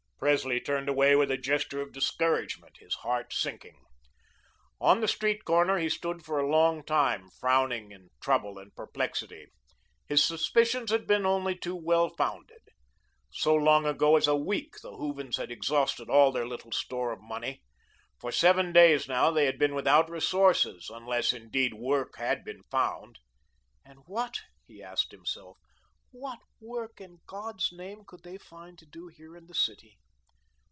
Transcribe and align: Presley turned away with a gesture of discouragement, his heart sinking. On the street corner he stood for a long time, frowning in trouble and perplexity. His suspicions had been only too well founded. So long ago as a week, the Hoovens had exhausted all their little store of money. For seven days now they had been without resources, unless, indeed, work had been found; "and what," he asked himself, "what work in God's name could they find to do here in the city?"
Presley 0.23 0.59
turned 0.61 0.87
away 0.87 1.15
with 1.15 1.31
a 1.31 1.37
gesture 1.37 1.81
of 1.81 1.91
discouragement, 1.93 2.77
his 2.77 2.93
heart 2.93 3.33
sinking. 3.33 3.79
On 4.79 5.01
the 5.01 5.07
street 5.07 5.43
corner 5.45 5.79
he 5.79 5.89
stood 5.89 6.23
for 6.23 6.37
a 6.37 6.47
long 6.47 6.83
time, 6.83 7.31
frowning 7.39 7.89
in 7.91 8.11
trouble 8.21 8.59
and 8.59 8.73
perplexity. 8.75 9.47
His 10.05 10.23
suspicions 10.23 10.91
had 10.91 11.07
been 11.07 11.25
only 11.25 11.55
too 11.55 11.75
well 11.75 12.09
founded. 12.09 12.61
So 13.31 13.55
long 13.55 13.87
ago 13.87 14.15
as 14.15 14.27
a 14.27 14.35
week, 14.35 14.75
the 14.83 14.95
Hoovens 14.95 15.37
had 15.37 15.49
exhausted 15.51 16.07
all 16.07 16.31
their 16.31 16.47
little 16.47 16.71
store 16.71 17.11
of 17.11 17.19
money. 17.19 17.63
For 18.19 18.31
seven 18.31 18.71
days 18.71 19.07
now 19.07 19.31
they 19.31 19.47
had 19.47 19.57
been 19.57 19.73
without 19.73 20.07
resources, 20.07 20.91
unless, 20.93 21.33
indeed, 21.33 21.73
work 21.73 22.17
had 22.17 22.43
been 22.45 22.61
found; 22.69 23.17
"and 23.83 24.01
what," 24.05 24.39
he 24.67 24.83
asked 24.83 25.11
himself, 25.11 25.57
"what 26.11 26.37
work 26.59 27.01
in 27.01 27.21
God's 27.25 27.71
name 27.71 28.03
could 28.05 28.21
they 28.21 28.37
find 28.37 28.77
to 28.77 28.85
do 28.85 29.07
here 29.07 29.35
in 29.35 29.47
the 29.47 29.55
city?" 29.55 29.97